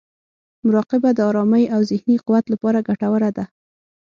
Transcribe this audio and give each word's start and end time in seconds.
مراقبه 0.65 1.09
د 1.15 1.19
ارامۍ 1.29 1.63
او 1.75 1.81
ذهني 1.91 2.15
قوت 2.25 2.45
لپاره 2.53 2.85
ګټوره 2.87 3.29
ده. 3.37 3.45